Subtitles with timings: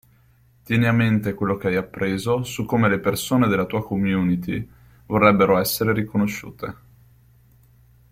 [0.63, 4.67] Tieni a mente quello che hai appreso su come le persone nella tua community
[5.05, 6.75] vorrebbero essere riconosciute.